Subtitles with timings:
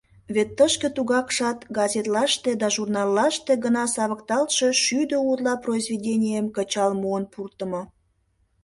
[0.33, 7.81] Вет тышке тугакшат газетлаште да журналлаште гына савыкталтше шӱдӧ утла произведенийым кычал муын пуртымо.